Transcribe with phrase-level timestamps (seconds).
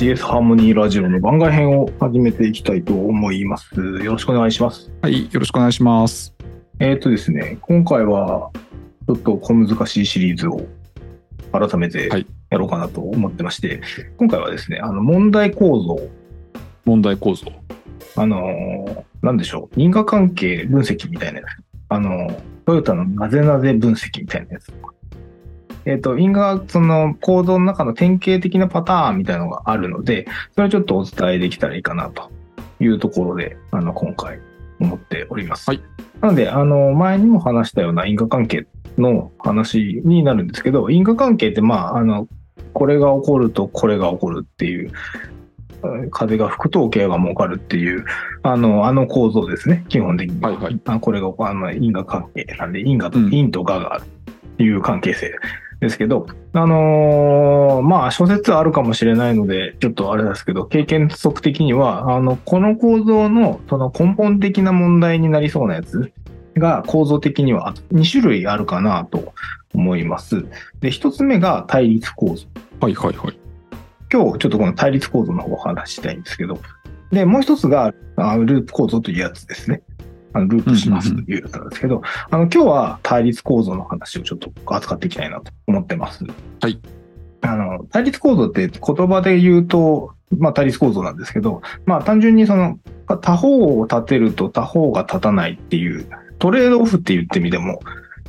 [0.00, 3.74] GS ハーモニーラジオの番外編を始めていきたいと思います。
[3.74, 4.90] よろしくお願いします。
[5.02, 6.34] はい、よろしくお願いします。
[6.78, 8.50] えっ、とですね、今回は
[9.06, 10.62] ちょっと小難しいシリーズを
[11.52, 13.82] 改めてはいやろうかなと思ってまして、
[14.16, 16.00] 今回はですね、あの問題構造、
[16.86, 17.52] 問題構造。
[18.16, 21.48] あのーなんでしょう、因果関係分析みたいなやつ。
[21.90, 24.72] あのートヨタのなぜなぜ分析みたいなやつ。
[25.84, 32.30] えっ、と、因果、その構造の中の典型的なパターンみたいなのがあるので、それをちょっとお伝えできたらいいかなと
[32.80, 34.40] いうところで、あの、今回
[34.78, 35.70] 思っております。
[35.70, 35.80] はい。
[36.20, 38.66] なので、あの、前にも話したような因果関係
[38.98, 42.28] の話になるんですけど、因果関係って、まあ、あの、
[42.74, 44.92] これが起こるとこれが起こるっていう、
[46.10, 48.04] 風が吹くと桶屋が儲かるっていう、
[48.42, 50.40] あの、あの構造ですね、基本的に。
[50.40, 55.34] はいはいあこれが、あの、因果関係なんで、因果と、うん因と我があるっていう関係性
[55.80, 66.12] ですけど、あのーまあ、諸説あるかもしれないので、ちょっとあれですけど、経験則的には、あの、この構造の、その根本的な問題になりそうなやつ
[66.56, 69.32] が構造的には2種類あるかなと
[69.74, 70.44] 思います。
[70.80, 72.46] で、1つ目が対立構造。
[72.80, 73.38] はいはいはい。
[74.12, 76.58] 今日ちょっとこの対立構造の方をお話ししたいんですけど、
[77.10, 79.82] で、もう一つがあループ構造というやつですね。
[80.32, 86.24] あのループしますというやつなんですけど、あの今日は対立構造の話をちょっと扱っていきたいなと思ってます。
[86.60, 86.78] はい。
[87.42, 96.08] あの、対立構造って言葉で言うと、まあ対立構造なんですけど、まあ単純にその他方を立てると他方が立たないっていう
[96.38, 97.80] トレードオフって言ってみても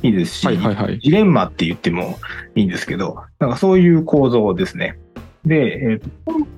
[0.02, 0.98] いいですし、はいはいはい。
[0.98, 2.18] ジレンマって言っても
[2.54, 4.98] いいんですけど、なんかそういう構造ですね。
[5.44, 6.10] で、えー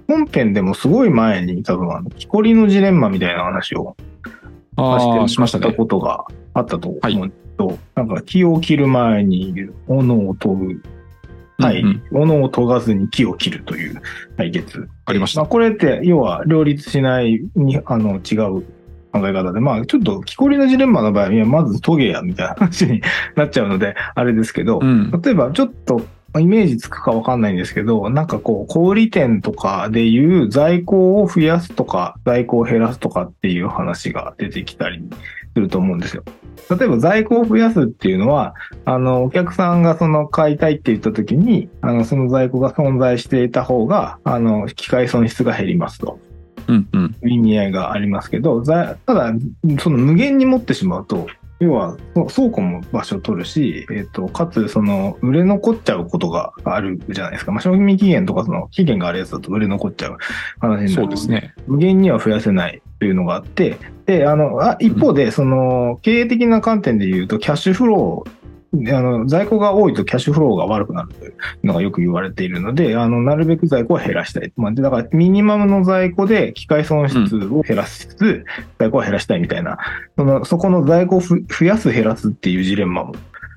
[0.06, 3.96] 本編でもすごい前に多分あの、木こりのジレンマみたいな話を
[4.76, 5.72] ああ、しました。
[5.72, 9.54] ことがあったと思うんですけど、なんか木を切る前に
[9.86, 10.82] 斧を研ぐ。
[11.58, 11.80] はい。
[11.80, 14.00] うんうん斧を研がずに木を切るという
[14.36, 14.88] 対決。
[15.04, 18.64] ありましたまあ、これって、要は両立しないに、あの、違う
[19.12, 23.00] 考え方で、まあ、ちょっと木こりのジレンマの場合には、まず研げや、みたいな話に
[23.36, 25.10] なっちゃうので、あれですけど、うん。
[25.22, 26.04] 例えばちょっと
[26.40, 35.02] イメージつくかわかんないんですけど、なんかこう、小売店とかでいう在庫を増やすとか、在庫を減らすとかっていう話が出てきたり
[35.54, 36.24] すると思うんですよ。
[36.70, 46.18] 例えば在庫を増やすっていうのは、あの、お客さんがその買いたいって言った時に、あの、その在庫が存在していた方が、あの、機械損失が減りますと。
[46.66, 47.16] うんうん。
[47.24, 49.32] 意味合いがありますけど、ざただ、
[49.78, 51.26] その無限に持ってしまうと、
[51.64, 51.96] 要は
[52.34, 57.52] 倉庫も場所を取るし、えっ、と、かつ、その、売れ残っちゃうことがあるじゃないですか。
[57.52, 60.18] まあ、賞味期限とか、その、期限があるやつだと売れ残っちゃう
[60.60, 61.54] 話になるそうですね。
[61.66, 68.43] 無限には増やせないというのがあって、で、あの、あ一方で、その、経営的な観点で言うと、キャッシュフロー、
[68.88, 74.52] あの、在庫が多いとキャッシュフローが悪くなるというのがよく言われているので、あの、なるべく在庫は減らしたい。
[74.56, 78.44] まあ、だから、ミニマムの在庫で機械損失を減らしつつ、
[78.78, 79.78] 在庫は減らしたいみたいな、
[80.16, 83.14] その、そこの在庫を増やす減らすっていうジレンマも、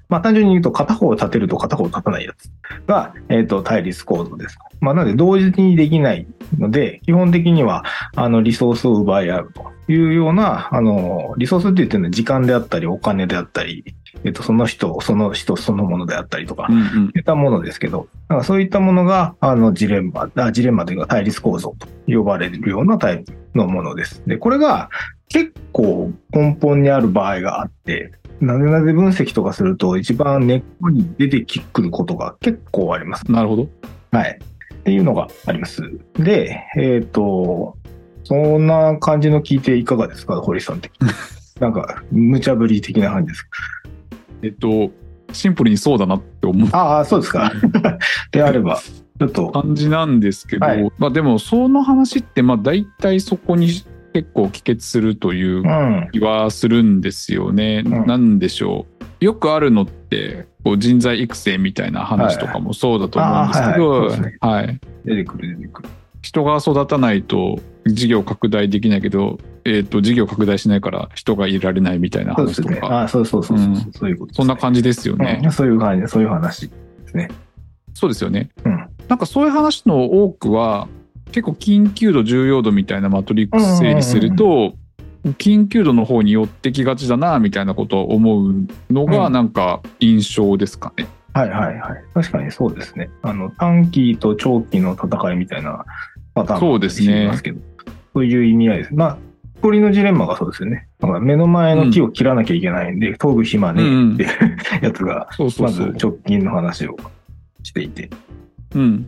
[0.10, 2.50] まあ、単純に言うと、片方を立てると片方を立たないやつ
[2.88, 4.58] が、えっ、と、対立構造です。
[4.80, 6.28] まあ、なので、同時にできない
[6.58, 7.84] ので、基本的には、
[8.16, 13.84] あの、リソースを奪い合うというような、あの、リソースって言ってるのは時間であったり、お金であったり、
[14.24, 17.12] えっと、その人、その人そのものであったりとかう、んうん。
[17.16, 24.24] いったものですけど、なんかそういったものが、あの、ジレンマ、あジレンマというか対立構造と呼ばれるようなタイプのものです。
[24.26, 24.90] で、これが
[25.30, 33.32] 結構根本にある場合があって、なぜなぜ分析とかすると一番根っこに出てくることが結構あります。
[33.32, 33.68] なるほど。
[34.12, 34.40] はい。
[34.88, 35.82] っていうのがあります。
[36.14, 37.76] で、えっ、と、
[38.24, 41.10] そんな感じの聞いていかがですか、堀さん的に？
[41.60, 43.50] なんか、無茶ぶり的な感じですか？
[44.44, 44.90] えっと、
[45.34, 47.52] シンプルにそうだなって思うああ、そうですか。
[48.32, 53.68] であれば、ちょっと、感じなんですけど、はいまあでもその話ってまあ大体そこに
[54.14, 56.08] 結構帰結するといううん。
[56.14, 57.84] 気はするんですよね。
[57.86, 59.06] うんなんでしょう。
[59.20, 64.80] よくあるのってこう人材育成みたいな話とかもそうだと思うんですけはいど、はいはいはい。
[65.06, 65.90] 出てくる、出てくる。
[66.22, 72.76] 人が育たないと事業拡大できないけど、えっと事業拡大しないから人がいられないみたいなそうですね。
[72.76, 75.42] 話とか、あそうそうそうそう、うんそういうことです、そんな感じですよね。
[75.44, 76.76] うんそういう感じ、そういう話で
[77.08, 77.30] すね。
[77.94, 78.50] そうですよね。
[78.66, 80.90] うんなんかそういう話の多くは
[81.32, 84.74] 結構緊急度重要度みたいなマトリックス整理すると、
[85.26, 88.54] 緊急度の方に寄ってきがちだなみたいなことを思う
[88.90, 91.08] のがうんなんか印象ですかね。
[91.34, 92.04] はいはいはい。
[92.14, 93.10] 確かにそうですね。
[93.22, 95.86] あの、短期と長期の戦いみたいな
[96.34, 97.60] パターンもそうですねありますけど、
[98.14, 98.94] そういう意味合いです。
[98.96, 99.18] まあ、
[99.62, 100.88] 鳥のジレンマがそうですよね。
[101.00, 105.30] だから目の前の木を切らなきゃいけないんで、飛ぶ暇ねえっていう やつが。
[105.60, 106.96] まず直近の話を
[107.62, 108.10] していて。
[108.74, 109.08] うん。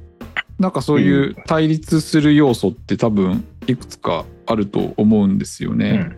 [0.60, 6.18] なんかそういう対立する要素って多分いくつかあると思うんですよね。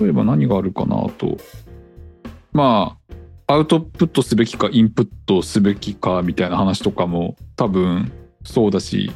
[0.00, 1.38] 例えば何があるかなと。
[2.52, 2.96] ま
[3.46, 8.12] あ、アウトプットすべきかインプットすべきかみたいな話とかも多分
[8.44, 9.12] そうだし、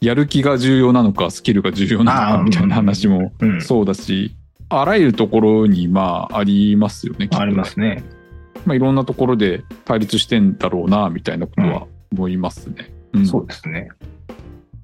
[0.00, 4.36] やる気が重要なのかスキルが重要なのかみたいな話もそうだし、
[4.68, 7.28] あらゆるところにまあありますよね。
[7.32, 8.04] ありますね。
[8.66, 12.92] まあいろんなところで対立してんだろうなみたいなことは思いますね。
[13.12, 13.88] うん、そうですね。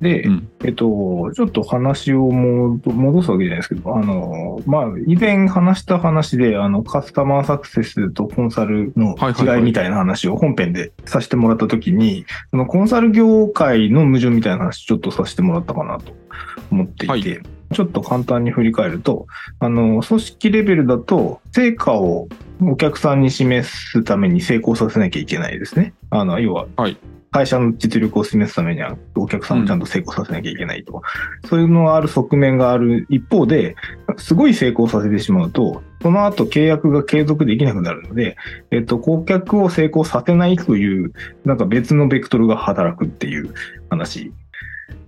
[0.00, 16.12] で、うん、えっと、ちょっと話をも戻すわけじゃないですけど、あの、まあ、以前話した話で、あの、カスタマーサクセスとコンサルの違いみたいな話を本編でさせてもらったときに、そのコンサル業界の矛盾みたいな話ちょっとさせてもらったかなと
[16.70, 17.42] 思っていて、はい、
[17.74, 19.26] ちょっと簡単に振り返ると、
[19.58, 22.28] あの、組織レベルだと、成果を
[22.62, 25.92] お客さんに示すために成功させなきゃいけないですね。
[26.10, 26.96] あの、要は、はい
[27.30, 31.02] 会社の実力を示すためには、お客さんをちゃんと成功させなきゃいけないと。
[31.42, 33.76] うん、そういうのがある側面がある一方で、
[34.16, 38.36] すごい成功させてしまうと、その後契約が継続できなくなるので、
[38.70, 41.12] えっと、顧客を成功させないという、
[41.44, 43.52] なんか別のベクトルが働くっていう
[43.90, 44.32] 話。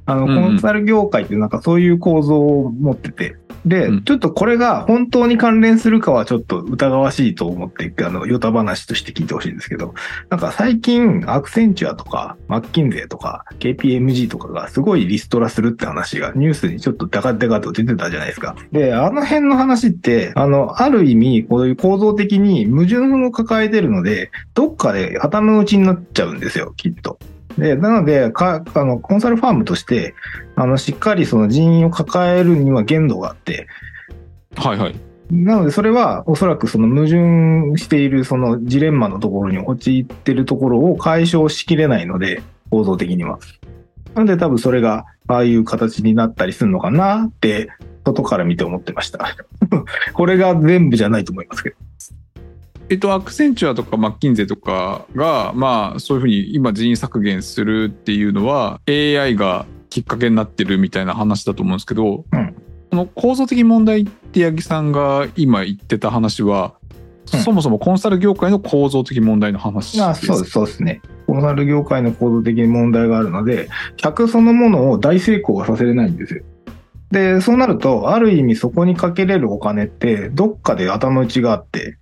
[0.06, 9.94] あの、コンサル業界ってなんかそういう構造を持ってて、で、うん、ちょっとこれが本当に関連するかはちょっと疑わしいと思って、あの、ヨタ話として聞いてほしいんですけど、
[10.30, 18.56] なんか最近、アクセンチュアとか、マッキンゼーとか、KPMG とかがすごいリストラするって話がニュースにちょっとダカデカと出てたじゃないですか。
[18.72, 27.18] で、あの辺の話って、あの、ある意味、こういう構造的に矛盾を抱えてるので、どっかで頭打ちになっちゃうんですよ、きっと。
[27.58, 30.14] で、なので、か、あの、コンサルファームとして、
[30.56, 33.66] あの、しっかりその人員を抱えるには限度があって、
[34.56, 34.94] はいはい。
[35.30, 43.38] なので、それはおそらくその矛盾しているそのジレンマのところに陥ってるところを解消しきれないので、構造的には。
[44.14, 47.68] なので多分それがああいう形になったりするのかなって、
[48.04, 49.36] 外から見て思ってました。
[50.14, 51.76] これが全部じゃないと思いますけど。
[52.90, 62.54] えっと、アクセンチュアとかマッキンゼとかが、まあ、そういうふうに今人員削減するっていうのは AI がきっかけになってるみたいな話だと思うんですけど、うん、
[62.90, 66.74] この構造的問題って八木さんが今言ってた話は、
[67.32, 71.00] うん、そもそもコンサル業界の構造的問題の話ですあそうです、そうですね。
[71.28, 76.42] コンサル業界の構造的に問題があるので、客そのものを大成功はさせれないんですよ。
[77.10, 81.96] で、そうなると、ある意味そこにかけれるお金って、どっかで頭打ちがあって、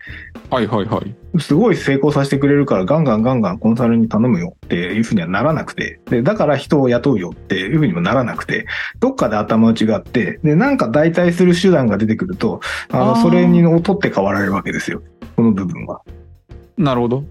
[0.50, 1.40] はいはいはい。
[1.40, 8.66] すごい成功させてくれるから、ガンガンガンガンコンサルに頼むよっていうふうにはならなくて、で、だから人を雇うよっていうふうにもならなくて、
[8.98, 12.60] どっかで頭打ちがあって、で、なんか代替する手段が出てくると、
[12.90, 15.02] あの、それに取って代わられるわけですよ。
[15.36, 16.00] この部分は。
[16.76, 17.24] なるほど。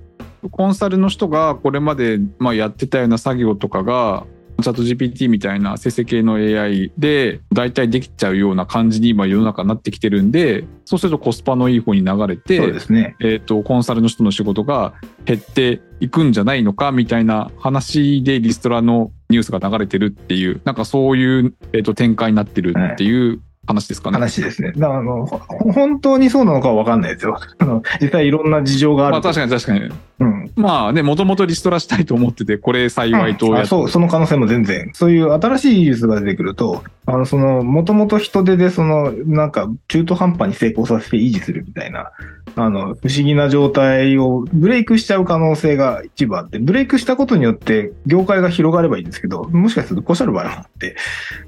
[0.51, 4.25] コンサルの人がこれまでまあやってたような作業とかが
[4.61, 13.15] チャット GPT みたいな生成系の AI で大体できちゃうような感じに今世の中になってきてるんで、そうするとコスパのいい方に流れて、そうですね。
[13.19, 14.93] えっ、と、コンサルの人の仕事が
[15.25, 24.15] 減っていくんじゃないのかみたいな話でリストラのニュースが流れてるっていう、なんかそういう、えっ、と、展開になってるっていう話ですかね。
[24.15, 24.71] 話ですね。
[24.71, 27.37] だからあの、本当にそうなのかは分かんないですよ。
[27.59, 29.11] あの、実際いろんな事情がある。
[29.11, 29.89] まあ確かに確かに。
[30.19, 30.51] うん。
[30.55, 34.89] まあね、もともとリストラしたいと思ってて、これ幸いと、うん、そう、その可能性も全然。
[34.93, 42.11] そういう新しい技術が出てくると、あの、その、もともと人手で、その、なんか、中途半端に成功させて維持するみたいな、
[42.57, 50.97] あの、不思議な状態をブレイクしちゃう可能性が一部あって、ブレイクしたことによって業界が広がればいいんですけど、もしかするとこしゃる場合もあって、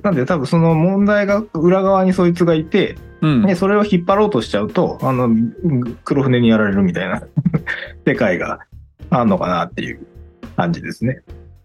[0.01, 5.29] なんで多分その問題が裏側にそいつがいて、うん、でそれを引っ張ろうとしちゃうと、あの、
[6.05, 7.21] 黒船にやられるみたいな
[8.07, 8.59] 世界が
[9.09, 9.99] あるのかなっていう
[10.55, 11.19] 感じですね。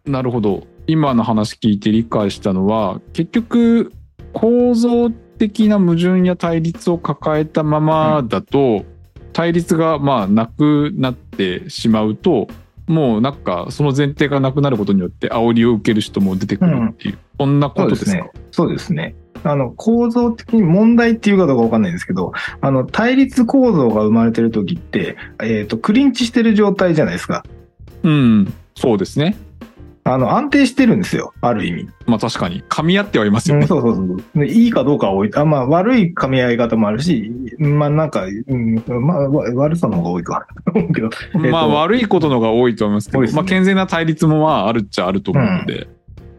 [0.04, 0.66] なるほど。
[0.86, 3.92] 今の話聞いて理解したのは、結局、
[4.32, 8.84] 構造的な矛盾や対立を抱えたままだと、
[9.32, 12.46] 対立がまあなくなってしまうと
[12.86, 18.30] もうなんかその前提がなくなることによって煽りを受ける人も出てくるっていう、うん、そんなことですか？
[18.52, 19.16] そうですね。
[19.42, 27.44] あの、構造的に問題っていうかどうかわかんないんですけど、あの、対立構造が生まれてる時って、えっ、ー、と、クリンチしてる状態じゃないですか。
[28.04, 29.36] うん、そうですね。
[30.06, 31.88] あの、安定してるんですよ、ある意味。
[32.06, 32.62] まあ確かに。
[32.68, 33.62] 噛み合ってはいますよね。
[33.62, 34.46] うん、そうそうそう。
[34.46, 40.46] いいかどうかは置いて、あまあ悪い噛み合い方もあるし、まあなんか、うん、まあ悪さの方が多いか。
[40.94, 41.08] けど、
[41.50, 45.74] まあ悪いことの方が多いと思いますけど、ね、まあ健全な対立もまああるっちゃあると思うので。
[45.74, 45.88] う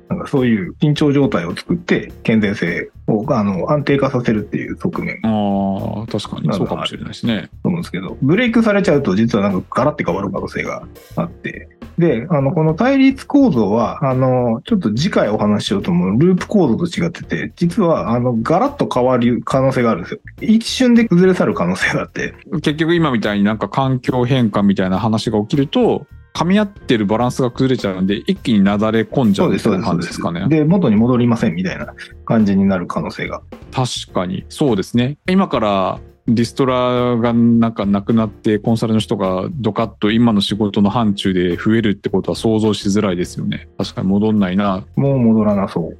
[0.10, 5.20] なんかそういう緊張状態を作って、健全性をあの安定化させるっていう側面。
[5.24, 6.54] ああ、確かに。
[6.54, 7.50] そうかもしれないですね。
[7.64, 20.20] と思うんですけど、ブレイクされちゃうと実はなんかガラッて変わる可能性があって、で、あの、この対立構造は、あの、ちょっと次回お話ししようと思うループ構造と違ってて、実は、あの、ガラッと変わる可能性があるんですよ。
[20.42, 30.02] 一瞬で崩れ去る可能性があって、結局今みたいになんか環境変化みたいな話が起きると、噛み合ってるバランスが崩れちゃうんで、一気になだれ込んじゃそうみたいな感。
[30.02, 30.46] じですすかね。
[30.50, 31.94] で、元に戻りませんみたいな
[32.26, 33.42] 感じになる可能性が。
[33.72, 34.46] 確かに。
[34.50, 35.18] そうですね。
[35.30, 43.70] 今からリストラがなんかなくなって、コンサルの人がドカッと今の仕事の範疇で増えるってことは想像しづらいですよね。
[43.78, 44.84] 確かに戻んないな。
[44.98, 45.98] もう戻らなそう。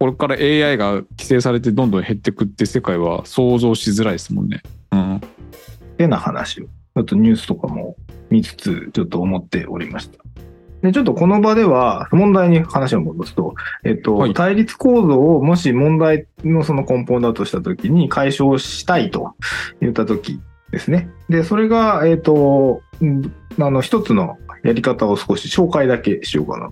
[0.00, 4.62] これから AI が規制されてどんどん減ってくって世界は想像しづらいですもんね。
[4.90, 5.16] うん。
[5.16, 5.20] っ
[5.98, 6.66] てな話を、
[6.98, 7.94] ちょっとニュースとかも
[8.28, 10.18] 見つつ、ちょっと思っておりました。
[10.82, 19.34] で、ちょっとこの場では、問題に話を戻すと、えっと、はい対立構造をもし問題のその根本だとしたときに解消したいと
[19.80, 20.40] 言ったとき
[20.72, 21.08] ですね。
[21.28, 26.70] で、それが、えっと、んあの、一つのやり方を少し紹介だけしようかな。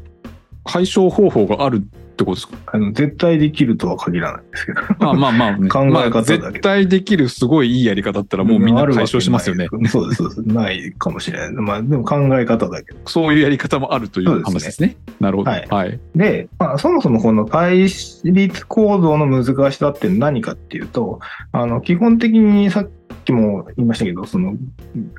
[0.65, 1.85] 解消方法がある
[2.17, 2.57] ってことですか？
[2.73, 4.81] あの、絶対できるとは限らないんですけど。
[4.99, 9.69] まあまあまあ、ね、 考え方だけまあ絶対できるすごいいいやり方だったらもうみんな解消しますよね。
[9.89, 10.43] そうです、そうです。
[10.43, 11.53] ないかもしれない。
[11.53, 12.99] まあ、でも考え方だけど。
[13.05, 14.97] そういうやり方もあるという話ですね。
[15.21, 15.51] なるほど。
[15.51, 16.01] はいはい。
[16.15, 21.21] で、まあ、そもそもこの対立構造の難しさって何かっていうと、
[21.53, 22.91] あの、基本的にさっ
[23.25, 24.55] きも言いましたけど、その、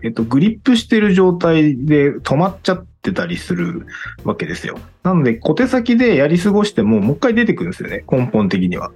[0.03, 3.85] えっと、グリップしてる状態で止まっちゃってたりする
[4.23, 4.79] わけですよ。
[5.03, 8.91] なので、小手先でやり過ごしても、もう一回出てくるんですよね、根本的には。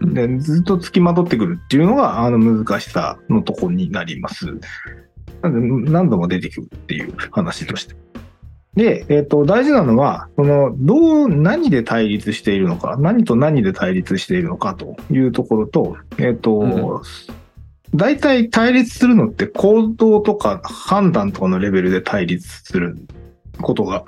[0.00, 4.46] で、ずっと付きまとってくるっていうのが、あの、難しさのとこになります。
[5.42, 7.96] なんで、何度も出てくるっていう話として。
[8.74, 17.02] で、えっ、と、大事なのは、その、どう、何で対立しているのか、何と何で対立しているのかというところと、えっ、と、
[17.94, 22.96] 大体対立するのって行動とか判断とかのレベルで対立する
[23.60, 24.04] ことが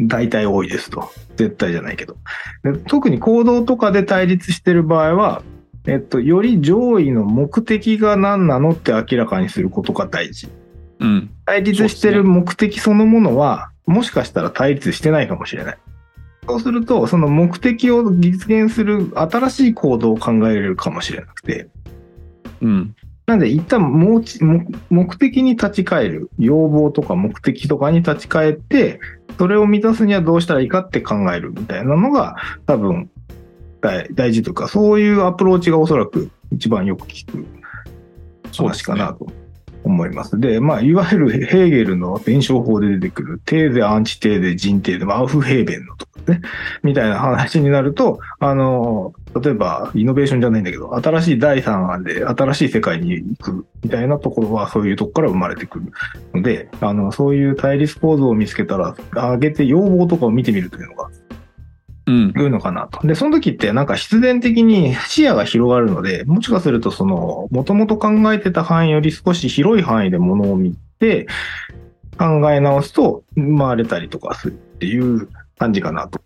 [0.00, 1.10] 大体多いですと。
[1.36, 2.16] 絶対じゃないけど。
[2.64, 5.42] で特に行動とかで対立してる場合は、
[5.86, 10.48] えっと、より上位の目的が何なのって明らかにすることが大事。
[10.98, 11.30] うん。
[11.46, 15.78] 対立してる目的そのものは、もしかしたら対立してないかもしれない。
[16.48, 21.68] そうすると、その目的を実現する新しい行動を考えれるかもしれなくて、
[22.60, 22.96] うん。
[23.28, 24.40] なんで一旦もうち
[24.88, 29.00] 目的に立ち返る、要望とか目的とかに立ち返って、
[29.36, 33.10] それを満たすにはどうしたらいいかって考えるみたいなのが多分
[33.82, 37.44] 大事とか、そういうアプローチがおそらく一番よく聞く
[38.56, 39.26] 話かなと
[39.84, 40.40] 思います。
[40.40, 46.40] で、まあ、いわゆるヘーゲルの弁証法で出てくるテーゼ、アンチテーゼ、ジンテーゼ、アウフヘーベンのとこね、
[46.82, 55.92] みたいな話になると、あの、例えば、イノベーションじゃないんだけど、新しい第三案で新しい世界に行くみたいなところは、そういうとこから生まれてくる
[56.34, 61.10] ので、あの、そういう対立構造を見つけたら、上げて要望とかを見てみるというのが
[62.06, 62.28] うん。
[62.30, 63.06] いうのかなと。
[63.06, 71.26] で、その時ってなんか必然的に視野が広がるので、もしかするとその、もともと考えてた範囲より少し広い範囲でものを見て、
[72.18, 76.20] 考え直すと回れたりとかするっていう感じかなと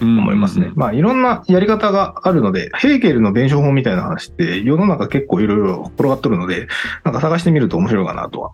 [0.00, 0.72] 思思いますね。。
[0.74, 6.68] まあいろんなやり方があるので、ヘーゲルの弁証法みたいな話って世の中結構いろいろ転がっとるので、
[7.04, 8.52] なんか探してみると面白いかなとは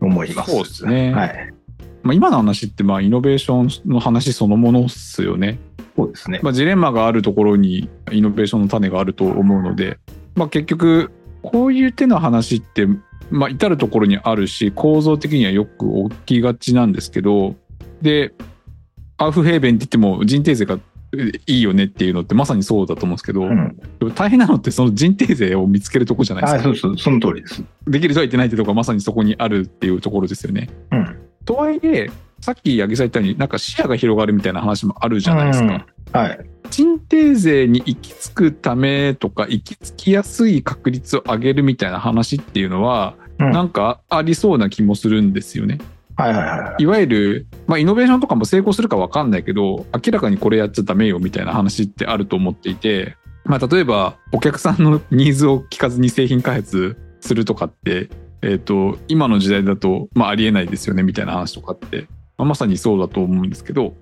[0.00, 0.50] 思います。
[0.50, 1.54] そうですねはい。
[2.02, 5.58] まあ、今の話ってまあイノベーションの話そのものっすよね。
[5.96, 6.40] そうですね。
[6.42, 9.98] まあ、ジレンマがあるところにイノベーションの種があると思うので、
[10.34, 11.10] まあ、結局
[11.42, 12.86] こういう手の話って、
[13.30, 17.54] まあ、至るところにあるし構造的にはよく起きがちなんですけど
[18.02, 18.32] で
[19.16, 20.78] アウフヘーベンって言っても人定税が
[21.16, 23.76] えいいよねっていうのってまさにそうだと思うんですけど、うん。
[24.14, 26.62] 大変なのってその人定税を見つけるとこじゃないですあ、か。
[26.64, 27.62] そうそう、その通りです。
[27.86, 30.68] できるとは言ってないってとこがまさにそこにあるっていうところですよね。
[30.90, 31.16] うん。
[31.44, 35.86] とはいえさっき八木さん言ったようになんか視野が広がるみたいな話もあるじゃないですか。
[36.12, 36.40] はい。
[36.70, 45.78] 賃定税に行き着くためとか行き着きやすい確率を上げるみたいな話っていうのは、うんなんかありそうな気もするんですよね。
[46.16, 46.86] はいはいはいい。
[46.86, 58.10] わゆる、まあ、イノベーションとかも成功するか分かんないけど明らかにこれやっちゃダメよみたいな話ってあると思っていて、まあ、例えばお客さんのニーズを聞かずに製品開発するとかって、
[58.42, 62.06] えー、と今の時代だと、まあ、ありえないですよねみたいな話とかって、
[62.38, 63.94] まあ、まさにそうだと思うんですけど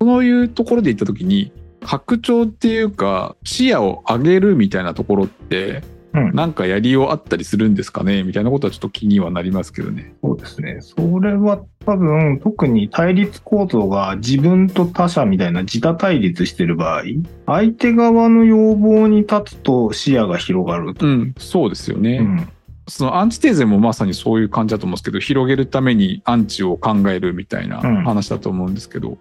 [0.00, 5.82] そういうところで言った時に拡張っていうか視野を上げるみたいなところって
[6.14, 8.22] うんなんかやりようあったりするんですかね？
[8.22, 10.14] みたいなことはちょっと気にはなりますけどね。
[10.22, 10.78] そうですね。
[10.80, 17.02] それは多分、特に対立構造が自分と他者みたいな自他対立してる場合、
[17.46, 21.06] 相手側の要望に立つと視野が広がると。
[21.06, 22.18] うん、そうですよね。
[22.18, 22.48] うん
[22.90, 29.18] そのアンチテーゼもまさにそういう感じだと思うんですけど、広げるためにアンチを考えるみたいなうん話だと思うんですけど、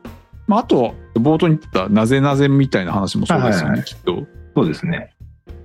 [0.48, 4.25] まあ、あと、冒頭に言ったなぜなぜみたいな話もそうですよね、はいはいはいきっと。
[4.56, 5.13] そうですね。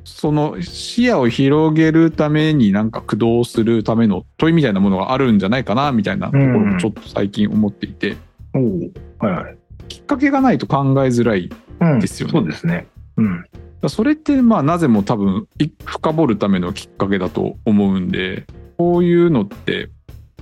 [0.05, 8.17] その視野を広げるためになんか駆動するための問いみたいなものがあるんじゃないかなみたいなところもちょっと最近思っていて、
[8.55, 9.57] おおはいはい。
[9.89, 11.51] きっかけがないと考えづらい。
[11.81, 12.87] うん、ですよねそうですね。
[13.17, 13.45] うん。
[13.89, 18.47] それってまあなぜも多分い深掘るためのきっかけだと思うんで、
[18.79, 19.91] こういうのって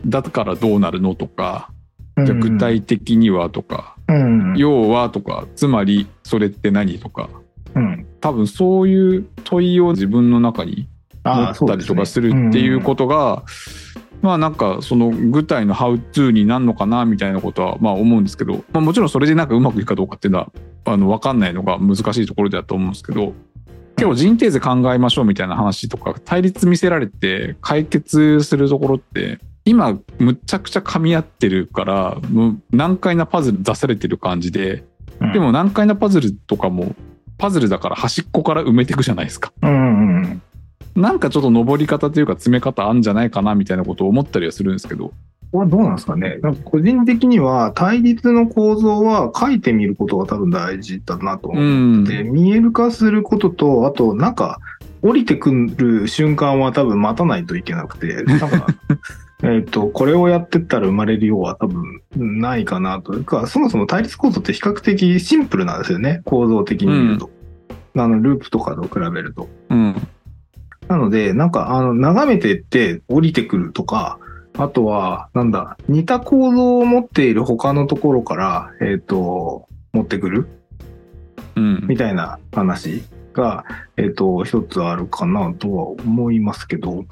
[0.07, 1.71] だからどうなるのとか、
[2.25, 4.55] じゃあ具体的にはとか、うん。
[4.57, 7.41] 要はとか、つまりそれって何とか、うん。
[8.21, 10.89] 多分そういう問いを自分の中に
[11.25, 13.45] 持ったりとかするねっていうことが、
[14.23, 20.53] まあなんかその具体のハウツーになるのかなみたいなことはまあ思うんですけど、まあもちろんそれでなんかうまくいくかどうかっていうのは
[20.85, 23.33] あの分かんないのが難しいところだと思うんですけど、
[23.97, 32.17] 結構人定税考えましょうみたいな話とか対立見せられて解決するところって今むちゃくちゃ噛み合ってるから
[32.71, 34.85] 難解なパズル出されてる感じで
[35.21, 35.33] うん。
[35.33, 36.95] でも難解なパズルとかも
[37.41, 39.51] パズルだから端っこから埋めていくじゃないですか。
[39.63, 40.43] うんうんうん。
[40.95, 45.13] なんかちょっと登り方というか詰め方あんじゃないかなみたいなことを思ったりはするんですけど。
[45.53, 46.39] これはどうなんですかね？
[46.43, 52.05] なんか個人的には対立の構造は書いてみることが多分大事だなと思うん。
[52.05, 54.61] って、見える化することと、あとなんか
[55.03, 58.67] 降りてくる瞬間は多分待たないといけなくて、なんか
[59.43, 66.23] えっと、これをやってったら生まれるようは多分ないかなというか、そもそも対立構造って比較的シンプルなんですよね。
[66.25, 67.31] 構造的に見ると。
[67.97, 69.49] あの、ループとかと比べると。
[69.71, 70.09] うん。
[70.89, 74.19] なので、なんか、あの、眺めてって降りてくるとか、
[74.59, 80.49] あとは、なんだ、似た構造を持っている他のところから、えっ、と、持ってくる
[81.57, 81.87] うん。
[81.89, 83.65] みたいな話が、
[83.97, 87.05] えっ、と、一つあるかなとは思いますけど、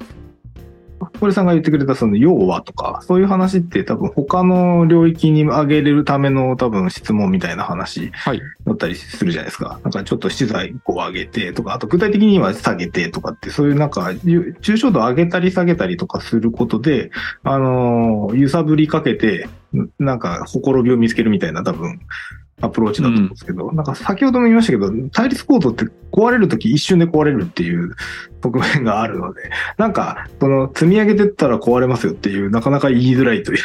[1.19, 8.41] 堀さんが言ってくれたその要はとか、そういう話って多分他の領域に上げれるための多分質問みたいな話はい。
[8.65, 9.79] だったりするじゃないですか。
[9.83, 17.11] なんかちょっと資材を上げてとか、あと具体的には下げてとかって、そういうなんか、ゆ抽象度上げたり下げたりとかすることで、
[17.43, 21.99] あのー揺さぶりかけて、んなんか、ほころびを見つけるみたいな多分、
[22.61, 27.95] アプローチだと思うんですけど、なんか先ほども言いましたけど、対立構造って壊れるとき一瞬で壊れるっていう
[28.41, 33.59] 側面があるので、なんか、その積み上げてったら壊れますよっていう、なかなか言いづらいという。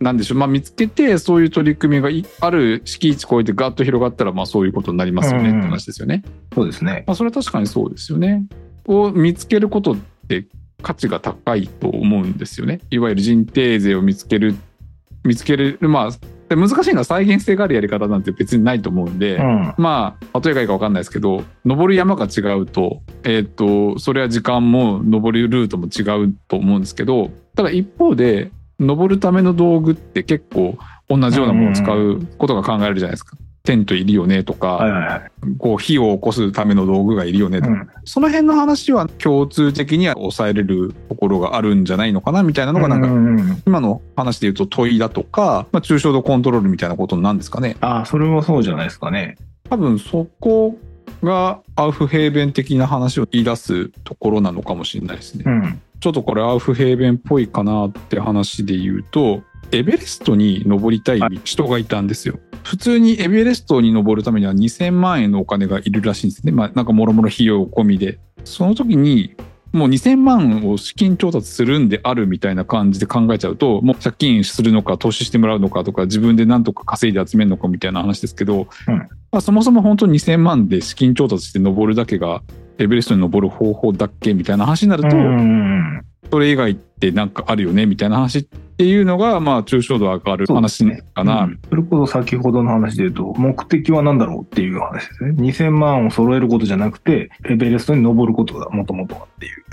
[0.00, 0.38] なんでしょう。
[0.38, 6.22] まあ見つけて、そういう取り組みがいある敷地超えてガッと広がったら、まあそういうことになりますよねうんうんって話ですよね。
[6.54, 7.04] そうですね。
[7.06, 8.44] まあそれは確かにそうですよね。
[8.86, 9.96] を見つけることっ
[10.28, 10.46] て
[10.82, 12.80] 価値が高いと思うんですよね。
[12.90, 14.54] いわゆる人定税を見つける、
[15.24, 16.10] 見つける、まあ、
[16.48, 19.74] で難しいのは再現性があるやり方なんて別にないと思うんで、うん。
[19.78, 30.76] まあ、例えがいいか分かんないですけど、登る山が違うと、えっ、と、それは時間も登るルートも違うと思うんですけど、ただ一方で、登るための道具って結構
[31.08, 33.36] 同じようなものを使うことが考えられるじゃないですか。
[33.66, 35.30] テントいるよねとか、はいはいはい。
[35.58, 47.76] こう火を起こすための道具がいるよねとか、うんその辺の話は共通的には抑えれるところがあるんじゃないのかなみたいなのがなんか、うんうんうん今の話で言うと問いだとか、まあ、抽象度コントロールみたいなことなんですかね。
[47.80, 49.36] ああ、それもそうじゃないですかね。
[49.68, 50.78] 多分そこ
[51.22, 55.44] がアウフヘーベン的な話を言い出すところなのかもしれないですね。
[55.46, 55.80] うん。
[56.00, 62.38] ちょっとこれアウフヘーベンっぽいかなって話で言うと、エベレストに登りたい人がいたんですよ。
[62.62, 66.52] 普通にエベレストに登るためには2000万円のお金がいるらしいんですね。
[66.52, 68.18] まあなんかもろもろ費用込みで。
[68.44, 69.34] その時に
[69.72, 82.42] もう2000万を資金調達するんであるみたいな感じで考えちゃうと、もう借金するのか投資してもらうのかとか自分で何とか稼いで集めるのかみたいな話ですけど、うんまあ、そもそも本当に2000万で資金調達して登るだけが
[82.78, 90.84] エベレストに登る方法だっけみたいな話になると、うんそれ以外ってなんかあるよねみたいな話っていうのが、まあ、抽象度上がる話
[91.14, 91.44] かな。
[91.44, 95.30] うんそれこそ先ほどの話で言うと、目的は何だろうっていう話ですね。
[95.38, 99.64] 2000万を揃えることじゃなくて、エベレストに登ることがもともとはっていう。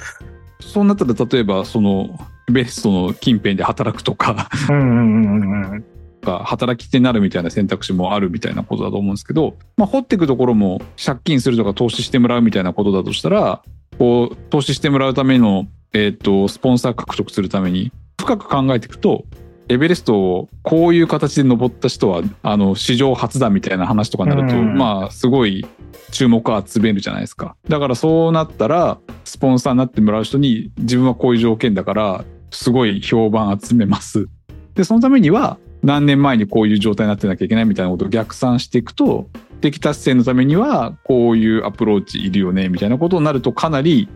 [0.62, 2.18] そうなったら、例えば、その、
[2.50, 5.84] エベレストの近辺で働くとか、うんうんうんうん。
[6.26, 13.62] 働き手になるみたいな選択肢もあるみたいなことだと思うんですけど、まあ、掘っていくところも借金するとか投資してもらうみたいなことだとしたら、
[14.04, 19.24] こう、投資してもらうための、えっ、と、スポンサー獲得するために、深く考えていくと、
[19.70, 25.66] エベレストをこういう形で登った人は、あの、史上初だみたいな話とかになると、うんまあ、すごい
[26.12, 27.56] 注目を集めるじゃないですか。
[27.70, 34.28] だからそうなったら、スポンサーになってもらう人に、自分はこういう条件だから、すごい評判集めます。
[34.76, 39.30] で、そのためには、何年前にこういう状態になってなきゃいけないみたいなことを逆算していくと、
[39.62, 44.10] 敵達成のためにはこういうアプローチいるよねみたいなことになるとかなり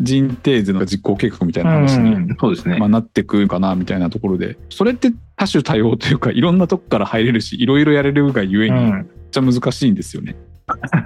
[0.00, 2.78] 人定図の実行計画みたいな話に、そうですね。
[2.78, 10.36] まあ、なってくるかなみたいなところでそれって多種多様というかいろんなとこから入れるしいろいろやれるがゆえにめっちゃ難しいんですよね。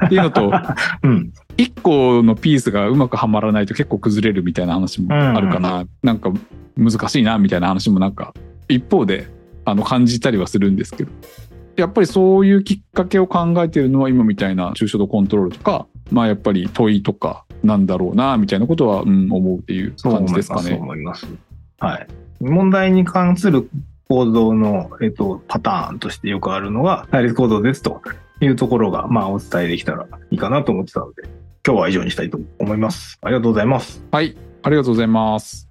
[0.06, 0.52] っていうのと、
[1.02, 6.32] うん、1個のピースがうまくはまらないと結構崩れるみたいな話もあるかな、うん、なんか
[6.76, 8.34] 難しいなみたいな話もなんか
[8.68, 9.37] 一方で
[9.70, 11.10] あの感じたりはするんですけど
[11.76, 20.70] やっぱりそういうきっかけを考えているのは今みたいな抽象度コントロールとかまあやっぱり問いとかなんだろうなみたいなことは、うん、思うっていう感じですかね。
[20.70, 21.26] そう思います。
[21.78, 22.06] はい。
[22.40, 23.68] 問題に関する
[24.08, 28.00] 構造の、えっと、パターンとしてよくあるのが対立構造ですと
[28.40, 31.24] いうところが、まあ、お伝えできたらいいかなと思ってたので、
[31.66, 33.18] 今日は以上にしたいと思います。
[33.22, 34.02] ありがとうございます。
[34.10, 35.68] はい、ありがとうございます。